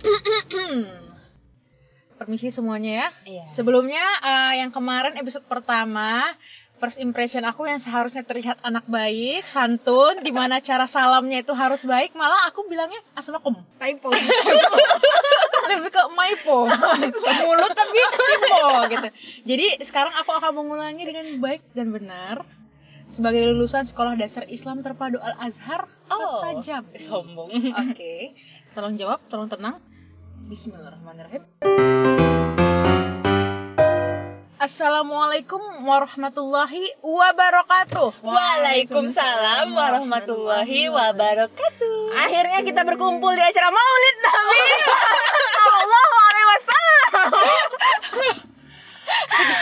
Permisi 2.20 2.52
semuanya 2.52 2.92
ya. 2.92 3.08
Iya. 3.24 3.44
Sebelumnya 3.48 4.04
eh, 4.20 4.60
yang 4.60 4.68
kemarin 4.68 5.16
episode 5.16 5.48
pertama 5.48 6.36
first 6.80 6.96
impression 6.96 7.44
aku 7.44 7.68
yang 7.68 7.76
seharusnya 7.76 8.24
terlihat 8.24 8.56
anak 8.64 8.88
baik, 8.88 9.44
santun, 9.44 10.24
di 10.24 10.32
mana 10.32 10.64
cara 10.64 10.88
salamnya 10.88 11.44
itu 11.44 11.52
harus 11.52 11.84
baik, 11.84 12.16
malah 12.16 12.48
aku 12.48 12.64
bilangnya 12.64 12.96
asmakum. 13.12 13.52
Typo. 13.76 14.08
Lebih 15.68 15.92
ke 15.92 16.02
maipo. 16.16 16.64
Mulut 17.44 17.72
tapi 17.76 18.00
tipo 18.00 18.64
gitu. 18.96 19.08
Jadi 19.44 19.66
sekarang 19.84 20.16
aku 20.16 20.32
akan 20.32 20.50
mengulangi 20.56 21.04
dengan 21.04 21.36
baik 21.36 21.62
dan 21.76 21.92
benar. 21.92 22.48
Sebagai 23.10 23.42
lulusan 23.52 23.84
Sekolah 23.84 24.16
Dasar 24.16 24.48
Islam 24.48 24.80
Terpadu 24.80 25.20
Al 25.20 25.36
Azhar, 25.36 25.84
Oh. 26.10 26.42
Jam. 26.62 26.86
Sombong. 26.96 27.50
Oke, 27.90 28.34
tolong 28.72 28.94
jawab, 28.96 29.20
tolong 29.30 29.50
tenang. 29.50 29.78
Bismillahirrahmanirrahim. 30.50 31.46
Assalamualaikum 34.60 35.62
warahmatullahi 35.86 36.90
wabarakatuh. 37.00 38.18
Waalaikumsalam 38.18 39.70
warahmatullahi 39.70 40.90
wabarakatuh. 40.90 41.94
Akhirnya 42.18 42.60
kita 42.60 42.82
berkumpul 42.82 43.30
di 43.30 43.40
acara 43.40 43.70
Maulid 43.70 44.16
Nabi 44.20 44.62
Sallallahu 45.54 46.14
alaihi 46.18 46.48
wasallam. 46.50 47.28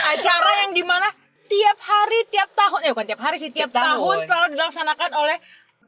Acara 0.09 0.51
yang 0.65 0.71
di 0.73 0.81
mana 0.81 1.07
tiap 1.45 1.77
hari, 1.79 2.19
tiap 2.29 2.49
tahun, 2.53 2.79
eh 2.81 2.89
bukan 2.89 3.07
tiap 3.07 3.21
hari 3.21 3.37
sih, 3.37 3.49
tiap, 3.49 3.69
Tiap 3.69 3.77
tahun. 3.77 3.97
tahun. 4.01 4.17
selalu 4.25 4.47
dilaksanakan 4.53 5.11
oleh 5.13 5.37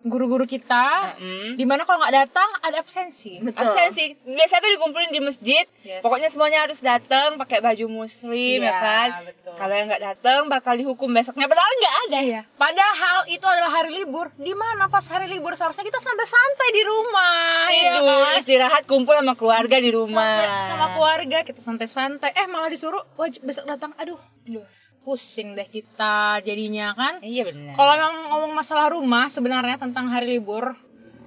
guru-guru 0.03 0.43
kita. 0.43 1.13
Mm-mm. 1.15 1.55
Di 1.55 1.63
mana 1.63 1.83
kalau 1.83 2.01
nggak 2.01 2.15
datang 2.17 2.49
ada 2.59 2.77
absensi. 2.77 3.37
Betul. 3.37 3.61
Absensi 3.61 4.17
biasanya 4.21 4.59
tuh 4.59 4.71
dikumpulin 4.73 5.09
di 5.09 5.21
masjid. 5.21 5.65
Yes. 5.81 6.01
Pokoknya 6.01 6.27
semuanya 6.27 6.59
harus 6.61 6.79
datang 6.79 7.35
pakai 7.35 7.59
baju 7.59 7.85
muslim 7.87 8.59
Iya, 8.59 8.65
ya 8.65 8.73
kan. 8.73 9.09
betul. 9.23 9.53
Kalau 9.53 9.73
yang 9.73 9.87
nggak 9.87 10.03
datang 10.03 10.39
bakal 10.47 10.73
dihukum 10.73 11.09
besoknya 11.09 11.45
padahal 11.45 11.69
nggak 11.71 11.95
ada. 12.03 12.19
Iya. 12.19 12.41
Padahal 12.51 13.17
itu 13.27 13.45
adalah 13.45 13.71
hari 13.71 13.91
libur. 13.93 14.33
Di 14.35 14.53
mana 14.53 14.85
pas 14.87 15.05
hari 15.05 15.25
libur 15.25 15.53
seharusnya 15.53 15.83
kita 15.83 15.97
santai-santai 15.97 16.69
di 16.71 16.81
rumah, 16.81 17.65
ya 17.69 17.91
Tidur, 17.93 18.21
kan? 18.23 18.35
istirahat, 18.37 18.83
kumpul 18.85 19.13
sama 19.13 19.33
keluarga 19.33 19.77
di 19.77 19.87
Santai 19.87 19.97
rumah. 19.97 20.65
sama 20.65 20.85
keluarga 20.91 21.37
kita 21.41 21.61
santai-santai. 21.61 22.31
Eh 22.33 22.45
malah 22.45 22.67
disuruh 22.67 23.05
wajib 23.15 23.43
besok 23.43 23.65
datang. 23.65 23.93
Aduh, 23.95 24.17
aduh, 24.45 24.65
pusing 25.01 25.57
deh 25.57 25.65
kita 25.65 26.39
jadinya 26.45 26.93
kan. 26.93 27.19
Iya 27.25 27.49
benar. 27.49 27.73
Kalau 27.73 27.93
memang 27.97 28.15
ngomong 28.31 28.51
masalah 28.53 28.93
rumah 28.93 29.27
sebenarnya 29.27 29.81
tentang 29.81 30.13
hari 30.13 30.37
libur, 30.37 30.77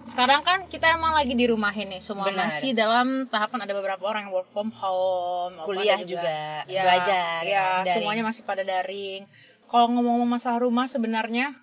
sekarang 0.04 0.44
kan 0.44 0.68
kita 0.68 0.94
emang 0.94 1.16
lagi 1.16 1.32
di 1.32 1.48
rumah 1.48 1.72
ini 1.72 1.96
semua 1.98 2.28
Benar. 2.28 2.52
masih 2.52 2.76
dalam 2.76 3.24
tahapan 3.26 3.64
ada 3.64 3.72
beberapa 3.72 4.04
orang 4.04 4.28
yang 4.28 4.34
work 4.36 4.48
from 4.52 4.68
home, 4.70 5.56
Kuliah 5.64 5.96
ada 5.96 6.04
juga, 6.04 6.62
ya, 6.68 6.82
belajar, 6.84 7.40
ya, 7.40 7.62
kan, 7.64 7.84
daring. 7.88 7.94
semuanya 7.96 8.22
masih 8.28 8.42
pada 8.44 8.62
daring. 8.62 9.24
Kalau 9.64 9.90
ngomong-ngomong 9.90 10.28
masalah 10.38 10.60
rumah 10.60 10.86
sebenarnya, 10.86 11.56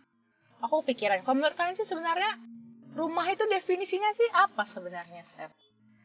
aku 0.58 0.82
pikiran, 0.84 1.22
kalau 1.22 1.38
menurut 1.38 1.54
kalian 1.54 1.78
sih 1.78 1.86
sebenarnya 1.86 2.42
rumah 2.98 3.24
itu 3.30 3.46
definisinya 3.46 4.10
sih 4.12 4.28
apa 4.34 4.66
sebenarnya, 4.66 5.22
Sep? 5.22 5.54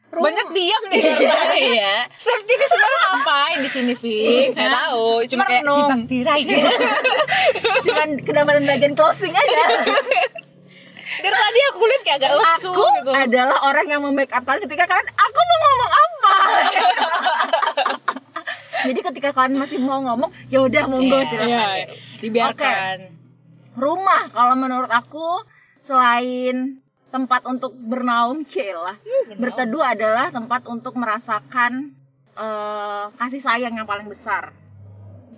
Banyak 0.09 0.47
diam 0.49 0.83
nih. 0.87 1.01
Iya. 1.53 1.93
Safety 2.23 2.53
ini 2.53 2.65
sebenarnya 2.65 2.99
ngapain 3.05 3.57
di 3.59 3.69
sini, 3.69 3.93
Fik? 3.93 4.47
Nggak 4.51 4.65
Hah? 4.65 4.75
tahu, 4.87 5.07
cuma 5.27 5.43
kayak 5.43 5.63
sipak 5.63 6.01
tirai 6.07 6.39
gitu. 6.41 6.71
Cuman 7.85 8.09
kedapatan 8.19 8.63
bagian 8.65 8.93
closing 8.93 9.31
aja. 9.31 9.61
Dari 11.17 11.33
tadi 11.33 11.59
aku 11.67 11.81
lihat 11.81 12.01
kayak 12.03 12.17
agak 12.19 12.31
lesu 12.35 12.69
Aku 12.69 12.83
gitu. 12.99 13.11
adalah 13.11 13.57
orang 13.63 13.85
yang 13.85 14.01
membackup 14.01 14.43
kalian 14.43 14.63
ketika 14.63 14.85
kalian 14.85 15.09
aku 15.09 15.39
mau 15.39 15.57
ngomong 15.59 15.91
apa. 15.93 16.35
Jadi 18.87 18.99
ketika 19.03 19.29
kalian 19.31 19.55
masih 19.57 19.77
mau 19.79 19.99
ngomong, 19.99 20.29
ya 20.47 20.61
udah 20.61 20.83
monggo 20.85 21.17
Iya. 21.17 21.27
silakan. 21.27 21.49
Iya, 21.49 21.85
dibiarkan. 22.21 22.97
Rumah 23.73 24.21
kalau 24.29 24.55
menurut 24.55 24.89
aku 24.89 25.41
selain 25.79 26.81
tempat 27.07 27.41
untuk 27.47 27.71
bernaung 27.73 28.43
celah, 28.43 28.99
berteduh 29.39 29.83
adalah 29.83 30.27
tempat 30.31 30.67
untuk 30.67 30.93
merasakan 30.99 31.95
eh, 32.35 33.05
kasih 33.15 33.41
sayang 33.41 33.73
yang 33.75 33.87
paling 33.87 34.07
besar. 34.07 34.51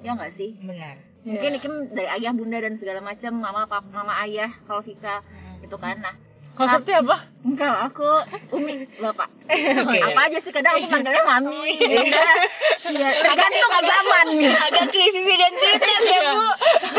Ya 0.02 0.16
nggak 0.16 0.34
sih? 0.34 0.56
Benar. 0.59 1.09
mungkin 1.19 1.52
Iya. 1.52 1.59
Ikim 1.59 1.75
dari 1.91 2.09
ayah 2.16 2.31
bunda 2.31 2.57
dan 2.63 2.80
segala 2.80 3.03
macam 3.03 3.31
mama 3.35 3.68
papa 3.68 3.91
mama 3.91 4.16
ayah 4.24 4.56
kalau 4.63 4.80
Vika 4.80 5.19
itu 5.59 5.75
kan 5.75 6.00
nah 6.00 6.16
Seperti 6.59 6.92
apa? 6.92 7.18
enggak 7.40 7.88
aku 7.88 8.03
umi 8.52 8.84
bapak 9.00 9.31
Oke. 9.88 9.96
apa 9.96 10.20
aja 10.28 10.38
sih 10.44 10.52
kadang 10.52 10.75
aku 10.75 10.92
panggilnya 10.92 11.24
mami. 11.24 11.72
Bunda 11.80 13.00
ya 13.00 13.09
tergantung 13.16 13.72
zaman. 13.80 14.25
Agak 14.59 14.86
krisis 14.92 15.24
identitas 15.24 16.03
ya, 16.03 16.36
Bu. 16.36 16.44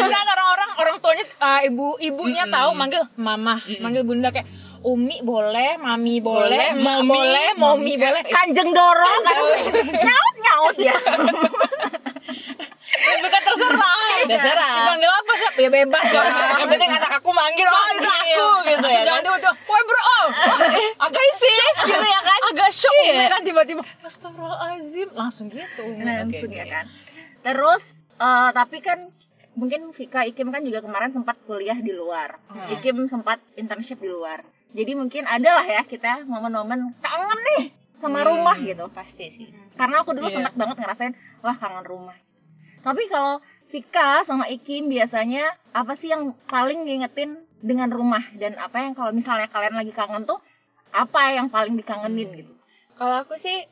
Bisa 0.00 0.16
orang-orang 0.16 0.70
orang 0.80 0.96
tuanya 1.04 1.24
uh, 1.44 1.60
ibu 1.60 1.92
ibunya 2.00 2.48
tahu 2.48 2.72
manggil 2.72 3.04
mama, 3.20 3.60
manggil 3.84 4.00
bunda 4.00 4.32
kayak 4.32 4.48
Umi 4.80 5.20
boleh, 5.20 5.76
mami 5.76 6.24
boleh, 6.24 6.72
Boleh, 6.72 6.80
mami, 6.80 7.12
boleh, 7.12 7.48
momi 7.52 8.00
boleh. 8.00 8.24
kanjeng 8.32 8.72
dorong. 8.72 9.20
Kan 9.28 9.44
nyaut 10.08 10.34
nyaut. 10.40 10.76
Ya 10.80 10.96
Bukan 13.20 13.40
terserah. 13.44 13.99
Terserah. 14.32 14.72
Dipanggil 14.76 15.10
apa 15.10 15.32
sih? 15.34 15.48
Ya 15.56 15.68
bebas 15.70 16.06
lah. 16.08 16.26
Yang 16.56 16.68
penting 16.70 16.90
anak 16.92 17.12
aku 17.16 17.30
manggil, 17.30 17.66
oh 17.66 17.88
itu 17.90 18.08
aku 18.08 18.46
gitu 18.64 18.86
ya. 18.86 19.00
Jangan 19.02 19.12
kan? 19.12 19.24
tiba-tiba, 19.26 19.52
woi 19.64 19.82
bro, 19.82 20.00
oh, 20.00 20.26
agak 21.04 21.24
Sis 21.34 21.76
gitu 21.84 22.06
ya 22.06 22.20
kan. 22.20 22.40
agak 22.46 22.70
shock 22.70 22.94
Iya. 22.96 23.12
Umi 23.12 23.26
kan 23.26 23.40
tiba-tiba. 23.42 23.82
Astagfirullahaladzim, 24.00 25.08
langsung 25.12 25.46
gitu. 25.48 25.82
Langsung 25.96 26.50
ya 26.50 26.66
kan 26.66 26.86
terus 27.40 27.96
eh, 28.14 28.50
tapi 28.52 28.78
kan 28.78 29.08
mungkin 29.52 29.90
Vika 29.90 30.22
Ikim 30.22 30.52
kan 30.52 30.60
juga 30.60 30.78
kemarin 30.78 31.08
sempat 31.08 31.40
kuliah 31.42 31.72
di 31.74 31.88
luar 31.90 32.36
Ikim 32.70 33.08
sempat 33.08 33.40
internship 33.54 33.96
di 33.96 34.06
luar 34.06 34.44
jadi 34.70 34.92
mungkin 34.92 35.24
ada 35.24 35.56
lah 35.56 35.64
ya 35.64 35.82
kita 35.82 36.22
momen-momen 36.22 36.94
kangen 37.00 37.40
nih 37.50 37.72
sama 37.96 38.20
rumah 38.22 38.54
gitu 38.56 38.86
Pasti 38.90 39.26
sih. 39.26 39.48
karena 39.72 40.00
aku 40.00 40.12
dulu 40.12 40.28
Iya. 40.28 40.36
sempat 40.36 40.52
banget 40.54 40.76
ngerasain 40.78 41.12
wah 41.40 41.56
kangen 41.56 41.80
rumah 41.82 42.16
tapi 42.78 43.08
kalau 43.08 43.40
Vika 43.70 44.26
sama 44.26 44.50
Ikim 44.50 44.90
biasanya 44.90 45.46
apa 45.70 45.94
sih 45.94 46.10
yang 46.10 46.34
paling 46.50 46.84
ngingetin 46.84 47.38
dengan 47.62 47.88
rumah 47.88 48.24
dan 48.34 48.58
apa 48.58 48.82
yang 48.82 48.92
kalau 48.92 49.14
misalnya 49.14 49.46
kalian 49.46 49.78
lagi 49.78 49.92
kangen 49.94 50.26
tuh 50.26 50.42
apa 50.90 51.38
yang 51.38 51.46
paling 51.46 51.78
dikangenin 51.78 52.28
gitu 52.34 52.52
Kalau 52.98 53.24
aku 53.24 53.38
sih, 53.40 53.64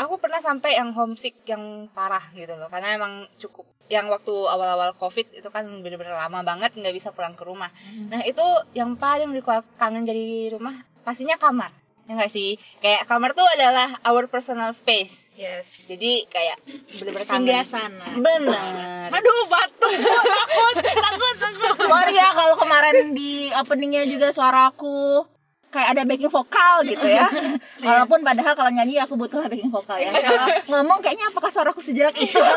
aku 0.00 0.16
pernah 0.16 0.40
sampai 0.40 0.78
yang 0.78 0.94
homesick 0.96 1.44
yang 1.44 1.90
parah 1.92 2.32
gitu 2.32 2.56
loh. 2.56 2.70
Karena 2.72 2.96
emang 2.96 3.28
cukup 3.36 3.68
yang 3.90 4.06
waktu 4.08 4.32
awal-awal 4.32 4.94
covid 4.96 5.28
itu 5.34 5.50
kan 5.50 5.66
bener-bener 5.82 6.14
lama 6.14 6.40
banget 6.40 6.72
nggak 6.78 6.94
bisa 6.94 7.10
pulang 7.12 7.36
ke 7.36 7.44
rumah. 7.44 7.68
Nah 8.08 8.22
itu 8.24 8.40
yang 8.72 8.94
paling 8.96 9.34
diku- 9.34 9.66
kangen 9.76 10.06
dari 10.06 10.48
rumah 10.48 10.80
pastinya 11.04 11.36
kamar. 11.36 11.74
Ya 12.10 12.18
nggak 12.18 12.34
sih? 12.34 12.58
Kayak 12.82 13.06
kamar 13.06 13.38
tuh 13.38 13.46
adalah 13.54 13.94
our 14.02 14.26
personal 14.26 14.74
space. 14.74 15.30
Yes. 15.38 15.86
Jadi 15.86 16.26
kayak 16.26 16.58
bener-bener 16.98 17.22
Singgah 17.22 17.62
sana. 17.62 18.18
Bener. 18.18 19.14
Aduh, 19.14 19.46
batuk. 19.46 19.94
takut, 19.94 20.74
takut, 20.82 21.34
takut. 21.38 21.74
sorry 21.86 22.18
ya 22.18 22.34
kalau 22.34 22.58
kemarin 22.58 23.14
di 23.14 23.54
openingnya 23.54 24.02
juga 24.10 24.34
suaraku 24.34 25.22
kayak 25.70 25.88
ada 25.94 26.02
backing 26.02 26.34
vokal 26.34 26.82
gitu 26.82 27.06
ya 27.06 27.30
walaupun 27.86 28.26
padahal 28.26 28.58
kalau 28.58 28.74
nyanyi 28.74 28.98
aku 28.98 29.14
butuh 29.14 29.46
backing 29.46 29.70
vokal 29.70 29.94
ya 30.02 30.10
kalau 30.10 30.66
ngomong 30.66 30.98
kayaknya 30.98 31.30
apakah 31.30 31.46
suaraku 31.46 31.78
sejelek 31.78 32.18
itu 32.18 32.34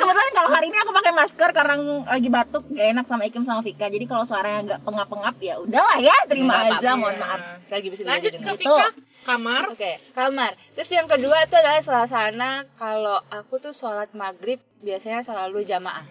kebetulan 0.00 0.30
kalau 0.32 0.48
hari 0.48 0.72
ini 0.72 0.78
aku 0.80 0.90
pakai 1.12 1.28
masker 1.28 1.50
karena 1.52 1.74
lagi 2.08 2.28
batuk 2.32 2.64
gak 2.72 2.88
enak 2.96 3.04
sama 3.04 3.28
Ikim 3.28 3.44
sama 3.44 3.60
Vika 3.60 3.86
jadi 3.86 4.04
kalau 4.08 4.24
suaranya 4.24 4.58
agak 4.64 4.80
pengap-pengap 4.80 5.36
ya 5.44 5.60
udahlah 5.60 6.00
ya 6.00 6.16
terima 6.24 6.56
Nggak 6.56 6.64
aja 6.64 6.72
apa-apa. 6.80 6.96
mohon 6.96 7.16
maaf 7.20 7.40
Lagi 7.68 7.86
bisa 7.92 8.02
Lanjut 8.08 8.32
ke 8.32 8.52
Vika. 8.56 8.88
Kamar. 9.22 9.70
Oke, 9.70 10.02
kamar. 10.18 10.58
Terus 10.74 10.90
yang 10.90 11.06
kedua 11.06 11.46
itu 11.46 11.54
adalah 11.54 11.78
suasana 11.78 12.66
kalau 12.74 13.22
aku 13.30 13.62
tuh 13.62 13.70
sholat 13.70 14.10
maghrib 14.18 14.58
biasanya 14.82 15.22
selalu 15.22 15.62
jamaah. 15.62 16.02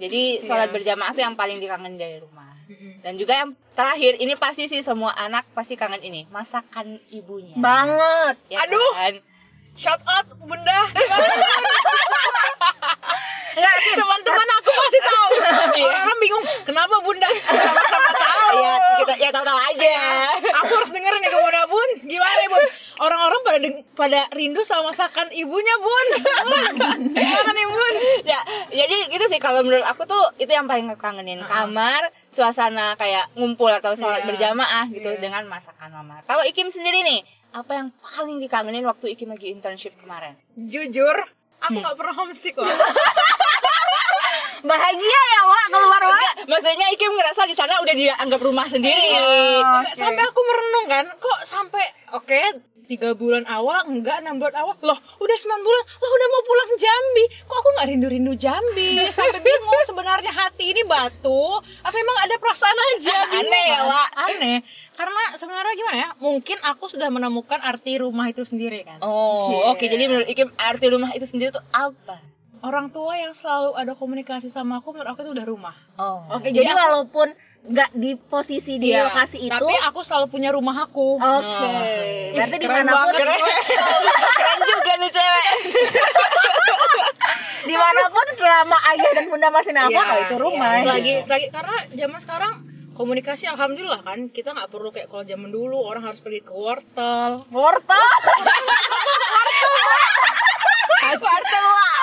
Jadi 0.00 0.40
sholat 0.40 0.72
berjamaah 0.72 1.12
tuh 1.12 1.20
yang 1.20 1.36
paling 1.36 1.60
dikangen 1.60 2.00
dari 2.00 2.16
rumah. 2.16 2.56
Dan 3.04 3.20
juga 3.20 3.44
yang 3.44 3.52
terakhir 3.76 4.16
ini 4.16 4.32
pasti 4.40 4.66
sih 4.66 4.80
semua 4.80 5.12
anak 5.14 5.44
pasti 5.52 5.76
kangen 5.76 6.00
ini 6.00 6.24
masakan 6.32 6.96
ibunya. 7.12 7.60
banget 7.60 8.40
Ya 8.48 8.64
Aduh. 8.64 8.92
kan? 8.94 9.14
Shout 9.76 10.00
out 10.08 10.24
Bunda. 10.40 10.80
Enggak, 13.56 13.74
teman-teman 13.96 14.48
aku 14.54 14.70
pasti 14.70 15.00
tahu. 15.00 15.28
Orang-orang 15.88 16.18
bingung, 16.20 16.44
kenapa 16.62 16.94
Bunda? 17.00 17.28
Sama-sama 17.40 18.10
tahu. 18.12 18.56
Ya 18.60 18.74
kita 19.00 19.14
ya 19.16 19.28
tahu-tahu 19.32 19.58
aja. 19.58 19.92
Aku 20.60 20.72
harus 20.76 20.92
dengerin 20.92 21.20
ya 21.20 21.30
ke 21.30 21.38
Bunda 21.38 21.62
Bun. 21.64 21.90
Gimana 22.04 22.38
ya 22.38 22.48
Bun? 22.48 22.64
Orang-orang 22.96 23.40
pada 23.42 23.58
pada 23.96 24.20
rindu 24.30 24.60
sama 24.60 24.88
masakan 24.88 25.28
ibunya 25.32 25.74
bun 25.76 26.06
bun 26.22 26.66
gimana 27.10 27.50
nih 27.50 27.66
bun 27.66 27.94
ya 28.22 28.40
jadi 28.70 28.96
gitu 29.08 29.24
sih 29.26 29.36
kalau 29.36 29.60
menurut 29.60 29.82
aku 29.82 30.04
tuh 30.04 30.20
itu 30.36 30.46
yang 30.46 30.64
paling 30.64 30.86
aku 30.86 31.00
kangenin 31.00 31.42
kamar 31.42 32.06
suasana 32.30 32.94
kayak 32.94 33.28
ngumpul 33.34 33.68
atau 33.68 33.92
sholat 33.92 34.22
Iya. 34.22 34.28
berjamaah 34.30 34.86
gitu 34.88 35.10
dengan 35.18 35.44
masakan 35.44 35.90
mama 35.90 36.22
kalau 36.24 36.44
Ikim 36.44 36.68
sendiri 36.68 37.02
nih 37.02 37.20
apa 37.50 37.72
yang 37.74 37.88
paling 37.98 38.38
dikangenin 38.38 38.84
waktu 38.84 39.12
Ikim 39.12 39.28
lagi 39.28 39.50
internship 39.50 39.96
kemarin 39.98 40.36
jujur 40.54 41.16
aku 41.58 41.76
nggak 41.76 41.96
pernah 41.96 42.14
homesick 42.14 42.54
loh 42.54 42.68
bahagia 44.76 45.20
ya 45.26 45.40
Wak 45.42 45.64
keluar 45.68 46.02
Wak 46.02 46.12
Enggak, 46.12 46.34
maksudnya 46.46 46.86
Ikim 46.92 47.12
ngerasa 47.12 47.42
di 47.44 47.54
sana 47.54 47.80
udah 47.80 47.94
dianggap 47.94 48.40
rumah 48.40 48.66
sendiri 48.66 49.06
Nggak, 49.16 49.96
sampai 49.96 50.22
aku 50.22 50.40
merenung 50.40 50.86
kan 50.86 51.04
kok 51.16 51.38
sampai 51.42 51.84
oke 52.12 52.40
tiga 52.86 53.18
bulan 53.18 53.42
awal 53.50 53.82
enggak 53.84 54.22
enam 54.22 54.38
bulan 54.38 54.62
awal 54.62 54.78
loh 54.78 54.94
udah 54.94 55.36
sembilan 55.36 55.58
bulan 55.58 55.82
loh 55.82 56.10
udah 56.12 56.28
mau 56.30 56.42
pulang 56.46 56.70
Jambi 56.78 57.24
kok 57.42 57.56
aku 57.56 57.68
nggak 57.74 57.86
rindu 57.90 58.06
rindu 58.06 58.32
Jambi 58.38 58.90
sampai 59.16 59.42
bingung 59.42 59.82
sebenarnya 59.82 60.30
hati 60.30 60.70
ini 60.70 60.86
batu 60.86 61.58
atau 61.82 61.98
emang 61.98 62.18
ada 62.22 62.38
perasaan 62.38 62.78
aja 62.94 63.16
Bingung 63.26 63.50
Aneh 63.50 63.66
ya? 63.66 63.80
Wak. 63.82 64.08
aneh 64.14 64.58
karena 64.94 65.22
sebenarnya 65.34 65.74
gimana 65.74 65.96
ya 65.98 66.08
mungkin 66.22 66.62
aku 66.62 66.86
sudah 66.86 67.10
menemukan 67.10 67.58
arti 67.58 67.98
rumah 67.98 68.30
itu 68.30 68.46
sendiri 68.46 68.86
kan 68.86 69.02
Oh, 69.02 69.74
oke. 69.74 69.82
Jadi 69.82 70.06
menurut 70.06 70.30
Ikim 70.30 70.54
arti 70.54 70.86
rumah 70.86 71.10
itu 71.10 71.26
sendiri 71.26 71.50
tuh 71.52 71.66
apa? 71.74 72.22
Orang 72.58 72.88
tua 72.88 73.12
yang 73.14 73.32
selalu 73.32 73.74
ada 73.74 73.92
komunikasi 73.92 74.46
sama 74.46 74.78
aku 74.78 74.90
menurut 74.90 75.08
aku 75.08 75.20
itu 75.22 75.32
udah 75.32 75.44
rumah 75.44 75.74
Oh. 75.94 76.20
Oke, 76.30 76.48
jadi 76.50 76.70
walaupun 76.70 77.32
nggak 77.66 77.90
di 77.92 78.14
posisi 78.14 78.76
di 78.76 78.88
Iya, 78.88 79.10
lokasi 79.10 79.40
itu, 79.40 79.50
tapi 79.50 79.74
aku 79.82 80.00
selalu 80.00 80.30
punya 80.30 80.48
rumah 80.48 80.76
aku 80.78 81.16
oke. 81.16 81.72
Berarti 82.30 82.56
keren 82.56 82.62
di 82.62 82.68
mana 82.70 82.90
pun, 82.92 83.10
banget. 83.10 83.26
Keren 84.38 84.60
juga 84.62 84.92
nih 84.94 85.10
cewek. 85.10 85.46
di 87.64 87.74
mana 87.74 88.02
pun 88.06 88.26
selama 88.30 88.76
ayah 88.86 89.10
dan 89.12 89.26
bunda 89.26 89.48
masih 89.50 89.72
nafkah, 89.72 89.90
Iya, 89.90 90.02
oh, 90.06 90.18
itu 90.22 90.36
rumah. 90.38 90.70
iya. 90.70 90.82
selagi 90.84 91.12
selagi 91.22 91.46
karena 91.50 91.74
zaman 91.90 92.18
sekarang 92.20 92.52
komunikasi 92.92 93.44
alhamdulillah 93.46 94.00
kan 94.00 94.30
kita 94.30 94.54
nggak 94.54 94.70
perlu 94.70 94.88
kayak 94.88 95.10
kalau 95.10 95.20
zaman 95.22 95.50
dulu 95.50 95.76
orang 95.80 96.00
harus 96.02 96.16
pergi 96.18 96.40
ke 96.40 96.52
wortel 96.52 97.42
Wortel. 97.50 98.06
Wartel 101.14 101.64
lah. 101.70 101.94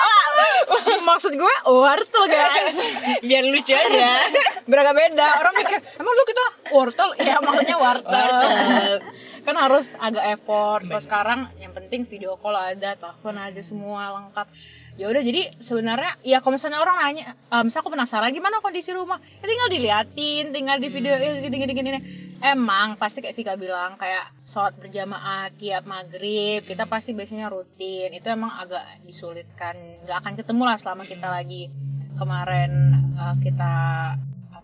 maksud 1.04 1.32
gue 1.36 1.54
wortel 1.68 2.24
guys. 2.26 2.76
Biar 3.28 3.44
lucu 3.44 3.76
aja. 3.76 4.24
beragam 4.64 4.96
beda. 4.96 5.28
Orang 5.44 5.54
mikir 5.60 5.78
emang 6.00 6.12
lu 6.16 6.24
kita 6.24 6.44
wortel 6.72 7.10
ya 7.20 7.36
maksudnya 7.44 7.76
wortel 7.76 8.32
kan 9.44 9.54
harus 9.60 9.92
agak 10.00 10.24
effort. 10.40 10.88
Kalau 10.88 11.02
sekarang 11.04 11.40
yang 11.60 11.76
penting 11.76 12.08
video 12.08 12.40
call 12.40 12.56
ada 12.56 12.96
telepon 12.96 13.36
aja 13.36 13.60
semua 13.60 14.08
lengkap. 14.16 14.48
Ya 14.94 15.10
udah 15.10 15.22
jadi 15.26 15.50
sebenarnya 15.58 16.16
ya 16.22 16.38
kalau 16.38 16.54
misalnya 16.54 16.78
orang 16.78 16.96
nanya 17.02 17.34
"Ah, 17.50 17.66
misal 17.66 17.82
aku 17.82 17.90
penasaran 17.90 18.30
gimana 18.30 18.62
kondisi 18.62 18.94
rumah? 18.94 19.18
Ya 19.42 19.46
tinggal 19.50 19.68
diliatin 19.68 20.54
tinggal 20.54 20.78
di 20.78 20.88
video 20.88 21.18
gini 21.18 21.44
gini 21.44 21.56
gini 21.60 21.72
gini. 21.74 22.00
Emang 22.42 22.98
pasti 22.98 23.22
kayak 23.22 23.36
Vika 23.36 23.54
bilang 23.54 23.94
kayak 24.00 24.32
sholat 24.42 24.74
berjamaah 24.78 25.52
tiap 25.54 25.86
maghrib 25.86 26.64
kita 26.66 26.88
pasti 26.88 27.14
biasanya 27.14 27.52
rutin 27.52 28.10
itu 28.10 28.26
emang 28.30 28.50
agak 28.58 28.82
disulitkan 29.06 29.76
nggak 30.02 30.18
akan 30.24 30.34
ketemu 30.38 30.62
lah 30.66 30.76
selama 30.78 31.02
kita 31.06 31.28
lagi 31.30 31.70
kemarin 32.14 32.72
uh, 33.18 33.36
kita 33.42 33.74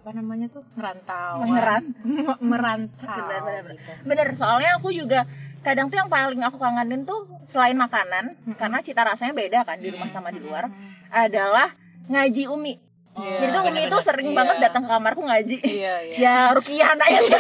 apa 0.01 0.17
namanya 0.17 0.49
tuh 0.49 0.65
ngerantau 0.81 1.45
Mengeran. 1.45 1.85
merantau 2.51 3.05
Bener, 3.05 3.41
bener, 3.45 3.63
bener. 3.69 3.77
gitu. 3.77 3.91
Bener, 4.09 4.29
soalnya 4.33 4.71
aku 4.81 4.89
juga 4.97 5.29
kadang 5.61 5.93
tuh 5.93 6.01
yang 6.01 6.09
paling 6.09 6.41
aku 6.41 6.57
kangenin 6.57 7.05
tuh 7.05 7.29
selain 7.45 7.77
makanan, 7.77 8.33
karena 8.57 8.81
cita 8.81 9.05
rasanya 9.05 9.37
beda 9.37 9.61
kan 9.69 9.77
di 9.77 9.93
rumah 9.93 10.09
sama 10.09 10.33
di 10.33 10.41
luar, 10.41 10.73
adalah 11.13 11.77
ngaji 12.09 12.49
Umi. 12.49 12.81
Iya, 13.21 13.37
Jadi 13.39 13.51
tuh 13.51 13.63
Umi 13.63 13.81
itu 13.83 13.99
sering 14.01 14.27
Iya. 14.27 14.37
banget 14.37 14.57
datang 14.61 14.83
ke 14.83 14.91
kamarku 14.91 15.23
ngaji. 15.23 15.57
iya 15.63 15.95
iya 16.03 16.17
Ya 16.17 16.35
rukiah 16.51 16.89
anaknya 16.91 17.21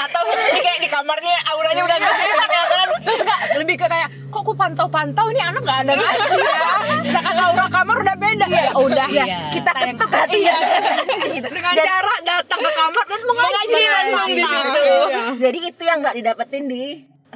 Atau 0.00 0.22
ini 0.24 0.60
kayak 0.60 0.78
di 0.78 0.88
kamarnya 0.88 1.34
auranya 1.48 1.82
udah 1.82 1.96
gak 1.98 2.14
enak 2.16 2.50
ya 2.50 2.64
kan? 2.66 2.88
terus 3.00 3.20
nggak 3.22 3.40
lebih 3.56 3.76
ke 3.76 3.86
kayak 3.86 4.08
kok 4.28 4.38
aku 4.38 4.52
pantau-pantau 4.52 5.26
ini 5.28 5.40
anak 5.40 5.60
nggak 5.60 5.78
ada 5.80 5.92
ngaji 5.94 6.36
ya 6.36 6.60
sedangkan 7.00 7.36
aura 7.40 7.66
kamar 7.66 7.96
udah 7.98 8.16
beda 8.16 8.46
ya 8.46 8.62
udah 8.70 9.08
ya, 9.08 9.24
iya. 9.24 9.38
kita 9.48 9.70
Tayang- 9.70 9.96
ketuk 9.96 10.10
hati 10.12 10.38
iya. 10.38 10.56
gitu. 11.36 11.48
dengan 11.48 11.72
Dan- 11.72 11.86
cara 11.86 12.14
datang 12.22 12.60
ke 12.60 12.70
kamar 12.70 13.04
dan 13.06 13.20
mengaji, 13.22 13.48
Mengaji 13.48 13.80
langsung 13.88 14.28
di 14.28 14.44
situ. 14.44 14.82
Iya. 14.84 15.22
Jadi 15.38 15.58
itu 15.64 15.82
yang 15.82 15.98
nggak 15.98 16.14
didapetin 16.14 16.64
di 16.66 16.82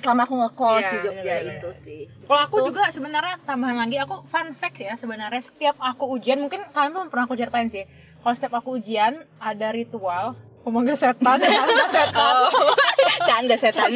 selama 0.03 0.27
aku 0.27 0.35
ngekos 0.37 0.77
Iya, 0.77 0.91
di 0.91 0.99
Jogja 1.01 1.23
bener-bener. 1.23 1.55
itu 1.57 1.71
sih. 1.79 2.01
Kalau 2.27 2.41
aku 2.43 2.57
juga 2.67 2.83
sebenarnya 2.91 3.35
tambahan 3.43 3.79
lagi 3.79 3.97
aku 3.97 4.27
fun 4.27 4.51
fact 4.51 4.77
ya 4.77 4.93
sebenarnya 4.93 5.39
setiap 5.39 5.79
aku 5.79 6.05
ujian 6.13 6.37
mungkin 6.37 6.67
kalian 6.71 6.91
belum 6.91 7.09
pernah 7.09 7.25
aku 7.25 7.39
ceritain 7.39 7.71
sih. 7.71 7.87
Kalau 8.19 8.35
setiap 8.35 8.55
aku 8.55 8.77
ujian 8.77 9.13
ada 9.39 9.69
ritual 9.71 10.35
memanggil 10.63 10.95
setan, 10.95 11.39
ada 11.43 11.87
setan. 11.87 12.35
Oh, 12.39 12.75
canda 13.29 13.55
setan. 13.55 13.91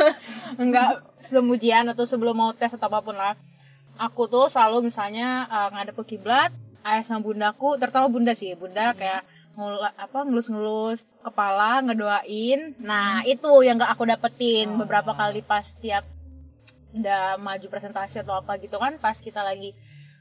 Enggak 0.62 1.00
sebelum 1.18 1.52
ujian 1.52 1.84
atau 1.88 2.04
sebelum 2.04 2.36
mau 2.36 2.52
tes 2.52 2.72
atau 2.72 2.88
apa 2.88 3.00
pun 3.00 3.16
lah. 3.16 3.36
Aku 3.96 4.24
tuh 4.24 4.48
selalu 4.48 4.88
misalnya 4.88 5.44
uh, 5.48 5.68
ngadep 5.72 5.96
ke 6.04 6.16
kiblat, 6.16 6.52
ayah 6.84 7.04
sama 7.04 7.20
bundaku, 7.22 7.76
terutama 7.76 8.08
bunda 8.08 8.32
sih, 8.32 8.52
bunda 8.56 8.92
kayak 8.92 9.24
ngula, 9.52 9.92
apa 9.96 10.24
ngelus-ngelus 10.24 11.08
kepala 11.20 11.84
ngedoain. 11.84 12.72
Nah, 12.80 13.20
itu 13.28 13.50
yang 13.64 13.76
gak 13.76 13.92
aku 13.92 14.08
dapetin 14.08 14.72
beberapa 14.80 15.12
kali 15.12 15.44
pas 15.44 15.76
tiap 15.76 16.08
udah 16.92 17.40
maju 17.40 17.66
presentasi 17.72 18.20
atau 18.20 18.36
apa 18.36 18.60
gitu 18.60 18.76
kan 18.76 19.00
pas 19.00 19.16
kita 19.16 19.40
lagi 19.40 19.72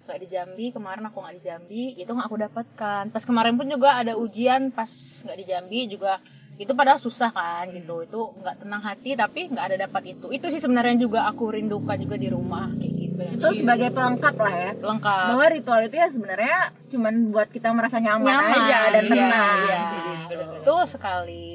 nggak 0.08 0.20
di 0.24 0.28
Jambi 0.32 0.66
kemarin 0.72 1.04
aku 1.04 1.20
nggak 1.20 1.36
di 1.36 1.44
Jambi 1.44 1.84
itu 2.00 2.10
nggak 2.12 2.28
aku 2.28 2.38
dapatkan. 2.48 3.04
Pas 3.12 3.24
kemarin 3.28 3.54
pun 3.60 3.68
juga 3.68 4.00
ada 4.00 4.16
ujian 4.16 4.72
pas 4.72 4.90
nggak 5.24 5.38
di 5.38 5.46
Jambi 5.46 5.80
juga 5.92 6.24
itu 6.60 6.72
padahal 6.78 7.00
susah 7.00 7.32
kan 7.34 7.72
gitu 7.74 8.06
itu 8.06 8.20
nggak 8.40 8.56
tenang 8.62 8.84
hati 8.84 9.16
tapi 9.16 9.52
nggak 9.52 9.66
ada 9.72 9.78
dapat 9.88 10.18
itu. 10.18 10.32
Itu 10.32 10.48
sih 10.48 10.64
sebenarnya 10.64 10.96
juga 10.96 11.28
aku 11.28 11.54
rindukan 11.54 12.00
juga 12.00 12.16
di 12.16 12.28
rumah 12.32 12.72
kayak 12.76 12.94
gitu 12.98 13.01
Itu 13.32 13.48
sebagai 13.54 13.90
pelengkap 13.90 14.36
lah 14.36 14.54
ya. 14.54 14.72
lengkap 14.76 15.26
Bahwa 15.28 15.46
ritual 15.48 15.82
itu 15.84 15.96
ya 15.96 16.08
sebenarnya 16.08 16.58
cuman 16.88 17.14
buat 17.30 17.48
kita 17.48 17.70
merasa 17.70 17.98
nyaman, 17.98 18.26
nyaman 18.26 18.60
aja 18.60 18.80
dan 18.90 19.04
iya, 19.04 19.12
tenang. 19.12 19.58
iya. 19.62 19.82
gitu. 20.26 20.44
betul 20.54 20.82
sekali 20.86 21.50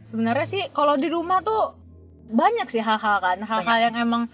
sebenarnya 0.00 0.46
sih 0.46 0.62
kalau 0.70 0.94
di 0.94 1.06
rumah 1.06 1.40
tuh 1.40 1.76
banyak 2.26 2.64
sih 2.66 2.80
hal-hal 2.80 3.18
kan 3.18 3.38
hal-hal 3.40 3.78
yang 3.82 3.96
emang 3.98 4.24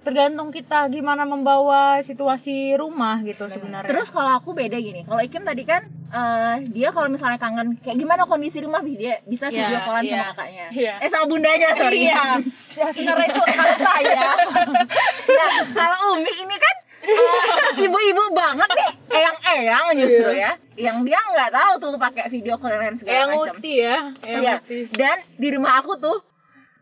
tergantung 0.00 0.50
kita 0.50 0.88
gimana 0.88 1.22
membawa 1.22 2.02
situasi 2.02 2.74
rumah 2.74 3.22
gitu 3.22 3.46
sebenarnya 3.46 3.86
Terus 3.86 4.10
kalau 4.10 4.34
aku 4.34 4.50
beda 4.50 4.74
gini, 4.74 5.00
kalau 5.00 5.22
Ikim 5.22 5.46
tadi 5.46 5.62
kan 5.62 5.78
eh, 6.08 6.66
dia 6.66 6.90
kalau 6.90 7.06
misalnya 7.06 7.38
kangen 7.38 7.78
kayak 7.78 7.94
gimana 7.96 8.26
kondisi 8.26 8.58
rumah 8.58 8.82
dia 8.82 9.22
bisa 9.22 9.46
Iya, 9.46 9.62
video 9.62 9.78
callan 9.80 10.02
iya. 10.02 10.10
sama 10.12 10.26
kakaknya. 10.28 10.66
Iya. 10.74 10.94
Eh 10.98 11.08
sama 11.08 11.24
bundanya 11.24 11.68
sorry. 11.72 11.98
iya 12.02 12.22
Se- 12.74 12.90
sebenarnya 12.90 13.26
itu 13.30 13.42
kakak 13.46 13.78
saya 13.78 14.26
Nah, 15.30 15.48
kalau 15.70 15.98
Umi 16.12 16.32
ini 16.36 16.56
kan 16.56 16.74
eh, 17.02 17.46
ibu-ibu 17.80 18.24
banget 18.32 18.70
nih, 18.74 18.90
eyang-eyang 19.62 19.98
justru 20.00 20.30
ya. 20.32 20.52
Yang 20.74 20.96
dia 21.04 21.18
nggak 21.22 21.50
tahu 21.50 21.72
tuh 21.78 21.90
pakai 21.96 22.24
video 22.28 22.54
call 22.56 22.74
dan 22.74 22.94
segala 22.94 23.16
yang 23.16 23.30
macam. 23.32 23.54
uti 23.54 23.72
ya 23.76 23.96
yang 24.22 24.42
Iya. 24.42 24.54
uti 24.58 24.78
Dan 24.90 25.16
di 25.34 25.48
rumah 25.50 25.72
aku 25.76 25.92
tuh 25.96 26.18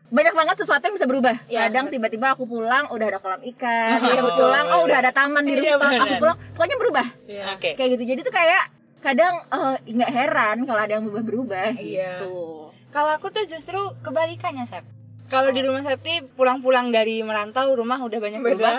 banyak 0.07 0.33
banget 0.33 0.55
sesuatu 0.59 0.83
yang 0.83 0.95
bisa 0.95 1.07
berubah. 1.07 1.35
Iya, 1.45 1.59
Kadang 1.65 1.87
tiba-tiba 1.87 2.27
aku 2.29 2.43
pulang 2.45 2.83
udah 2.87 3.07
ada 3.07 3.17
kolam 3.17 3.39
ikan, 3.47 3.95
dia 4.01 4.19
pulang 4.21 4.65
oh 4.69 4.81
udah 4.83 4.97
ada 4.99 5.11
taman 5.11 5.39
di 5.41 5.55
Iya, 5.55 5.75
rumah, 5.75 5.87
aku 5.89 6.03
bener. 6.05 6.19
pulang 6.19 6.37
pokoknya 6.51 6.77
berubah. 6.77 7.05
Iya. 7.25 7.43
Oke. 7.55 7.69
Kayak 7.73 7.89
gitu. 7.95 8.03
Jadi 8.05 8.19
tuh 8.21 8.33
kayak 8.33 8.63
kadang 8.99 9.33
eh, 9.41 9.75
nggak 9.87 10.11
heran 10.11 10.57
kalau 10.63 10.77
ada 10.79 10.93
yang 10.93 11.03
berubah-berubah 11.03 11.67
Iya. 11.73 12.19
gitu. 12.19 12.67
Kalau 12.89 13.11
aku 13.13 13.27
tuh 13.27 13.47
justru 13.47 13.79
kebalikannya, 13.99 14.67
Sep. 14.67 14.83
Kalau 15.25 15.47
di 15.47 15.63
rumah 15.63 15.79
Septi 15.79 16.19
pulang-pulang 16.27 16.91
dari 16.91 17.23
merantau 17.23 17.71
rumah 17.71 17.95
udah 17.97 18.19
banyak 18.19 18.39
Beda. 18.39 18.51
berubah. 18.51 18.73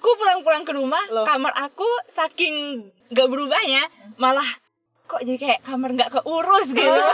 Aku 0.00 0.16
pulang-pulang 0.16 0.64
ke 0.64 0.72
rumah, 0.72 1.04
Loh. 1.12 1.28
kamar 1.28 1.52
aku 1.60 1.84
saking 2.08 2.88
gak 3.12 3.28
berubahnya 3.28 3.84
malah 4.16 4.48
kok 5.04 5.20
jadi 5.20 5.36
kayak 5.36 5.60
kamar 5.60 5.92
nggak 5.92 6.08
keurus 6.08 6.70
gitu. 6.70 6.88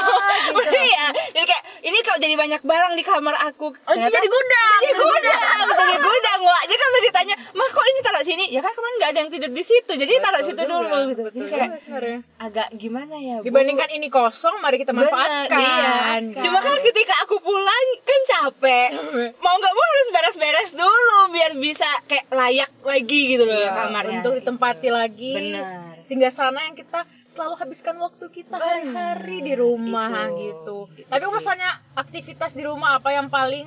Iya, 0.87 1.07
jadi 1.35 1.47
kayak 1.49 1.65
ini 1.83 1.99
kok 1.99 2.23
jadi 2.23 2.39
banyak 2.39 2.63
barang 2.63 2.95
di 2.95 3.03
kamar 3.03 3.35
aku. 3.43 3.75
Oh, 3.75 3.91
Ternyata- 3.91 4.15
jadi 4.15 4.29
gudang. 4.29 4.81
Jadi 4.87 5.01
gudang, 5.01 5.59
betul 5.67 5.87
jadi 5.89 5.99
gudang. 5.99 6.41
Wah, 6.45 6.63
kalau 6.97 7.05
ditanya, 7.05 7.35
"Mah 7.51 7.69
kok 7.69 7.85
ini 7.85 8.01
taruh 8.01 8.23
sini?" 8.23 8.45
Ya 8.49 8.59
kan 8.59 8.73
kemarin 8.73 8.95
nggak 8.97 9.11
ada 9.11 9.19
yang 9.19 9.31
tidur 9.31 9.51
di 9.51 9.61
situ. 9.61 9.93
Jadi 9.93 10.13
taruh 10.17 10.41
situ 10.41 10.57
Betul 10.57 10.73
dulu 10.73 10.81
juga, 10.83 10.99
gitu. 11.07 11.21
betul 11.23 11.37
Jadi 11.39 11.51
kayak 11.51 11.69
juga 11.69 11.79
sebenarnya. 11.79 12.19
agak 12.39 12.69
gimana 12.75 13.15
ya, 13.19 13.35
Bu? 13.37 13.45
dibandingkan 13.45 13.89
ini 13.93 14.07
kosong 14.09 14.57
mari 14.59 14.77
kita 14.77 14.91
Bener, 14.91 15.05
manfaatkan 15.05 15.59
iya. 15.61 15.93
Cuma 16.41 16.59
kan 16.59 16.75
ketika 16.81 17.15
aku 17.21 17.37
pulang 17.39 17.85
kan 18.03 18.21
capek. 18.27 18.89
Mau 19.37 19.55
nggak 19.55 19.75
mau 19.75 19.85
harus 19.87 20.09
beres-beres 20.11 20.71
dulu 20.73 21.19
biar 21.31 21.53
bisa 21.55 21.85
kayak 22.07 22.27
layak 22.29 22.71
lagi 22.81 23.21
gitu 23.29 23.45
loh 23.45 23.55
Iya, 23.55 23.71
kamarnya. 23.77 24.19
untuk 24.19 24.33
ditempati 24.35 24.89
lagi 24.89 25.35
Benar. 25.53 26.01
sehingga 26.01 26.29
sana 26.29 26.63
yang 26.63 26.75
kita 26.75 27.03
selalu 27.27 27.55
habiskan 27.57 27.97
waktu 27.97 28.25
kita 28.31 28.55
hari-hari 28.55 29.43
di 29.43 29.53
rumah 29.53 30.09
Itu. 30.31 30.39
gitu. 30.41 30.77
Gitu 30.95 31.09
Tapi 31.09 31.21
sih. 31.23 31.35
misalnya 31.35 31.69
aktivitas 31.93 32.53
di 32.53 32.63
rumah 32.63 32.95
apa 32.95 33.11
yang 33.11 33.27
paling 33.27 33.67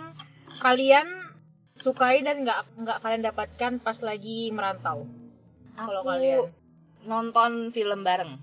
kalian 0.58 1.08
sukai 1.80 2.22
dan 2.22 2.44
nggak 2.44 2.84
nggak 2.84 2.98
kalian 3.00 3.24
dapatkan 3.24 3.74
pas 3.80 3.98
lagi 4.04 4.52
merantau? 4.52 5.08
Kalau 5.74 6.04
kalian. 6.04 6.52
nonton 7.08 7.72
film 7.72 8.04
bareng. 8.04 8.36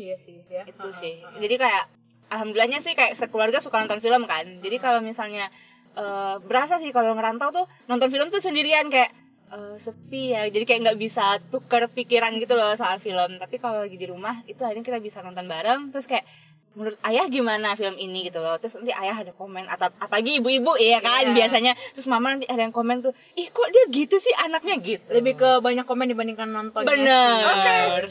Iya 0.00 0.16
sih 0.16 0.40
ya. 0.48 0.64
Itu 0.64 0.88
sih. 0.96 1.20
jadi 1.36 1.54
kayak 1.60 1.84
alhamdulillahnya 2.32 2.80
sih 2.80 2.96
kayak 2.96 3.16
sekeluarga 3.20 3.60
suka 3.60 3.84
nonton 3.84 4.00
film 4.00 4.24
kan. 4.24 4.64
Jadi 4.64 4.76
kalau 4.80 5.04
misalnya 5.04 5.52
eh, 5.92 6.36
berasa 6.40 6.80
sih 6.80 6.88
kalau 6.88 7.12
ngerantau 7.12 7.52
tuh 7.52 7.66
nonton 7.86 8.08
film 8.08 8.32
tuh 8.32 8.40
sendirian 8.40 8.88
kayak 8.88 9.12
eh, 9.52 9.76
sepi 9.76 10.32
ya. 10.32 10.48
Jadi 10.48 10.64
kayak 10.64 10.80
nggak 10.88 11.00
bisa 11.00 11.36
tuker 11.52 11.92
pikiran 11.92 12.32
gitu 12.40 12.56
loh 12.56 12.72
soal 12.72 12.96
film. 12.96 13.36
Tapi 13.36 13.60
kalau 13.60 13.84
lagi 13.84 14.00
di 14.00 14.08
rumah 14.08 14.40
itu 14.48 14.64
akhirnya 14.64 14.84
kita 14.86 14.98
bisa 15.04 15.20
nonton 15.20 15.44
bareng. 15.44 15.92
Terus 15.92 16.08
kayak 16.08 16.24
menurut 16.70 16.94
ayah 17.02 17.24
gimana 17.26 17.72
film 17.72 17.94
ini 17.94 18.24
gitu 18.24 18.38
loh 18.38 18.54
terus 18.54 18.74
nanti 18.74 18.92
ayah 18.92 19.16
ada 19.16 19.30
komen 19.32 19.66
atau 19.66 19.88
apalagi 19.94 20.38
ibu-ibu 20.38 20.76
ya 20.76 20.98
kan 20.98 21.24
Iya. 21.24 21.34
biasanya 21.34 21.72
terus 21.90 22.06
mama 22.06 22.30
nanti 22.30 22.44
ada 22.44 22.60
yang 22.60 22.70
komen 22.70 23.00
tuh 23.00 23.10
ih 23.34 23.46
kok 23.46 23.66
dia 23.68 23.82
gitu 23.88 24.14
sih 24.16 24.30
anaknya 24.38 24.74
gitu 24.78 25.02
lebih 25.10 25.34
ke 25.34 25.58
banyak 25.58 25.82
komen 25.82 26.06
dibandingkan 26.06 26.46
nonton 26.46 26.82
Bener. 26.82 28.06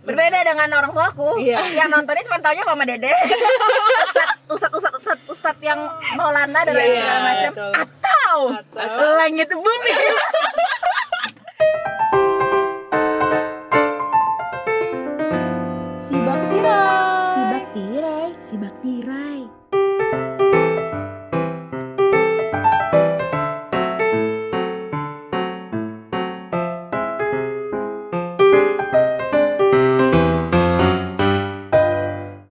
Berbeda 0.00 0.40
dengan 0.40 0.68
orang 0.72 0.90
tuaku 0.90 1.36
Iya. 1.36 1.60
yang 1.74 1.88
nontonnya 1.88 2.22
cuma 2.22 2.38
taunya 2.38 2.62
mama 2.62 2.82
dede. 2.84 3.10
Ustad 4.46 4.70
ustad 4.70 4.92
ustad 4.94 5.18
ustad 5.26 5.56
yang 5.58 5.76
Maulana 6.14 6.62
dan 6.62 6.72
lain 6.72 6.94
Iya, 6.94 7.14
macam. 7.18 7.50
betul. 7.52 7.72
Atau 7.74 8.36
Atau- 8.72 9.14
langit 9.18 9.48
bumi. 9.50 9.92
si 18.46 18.54
bak 18.62 18.78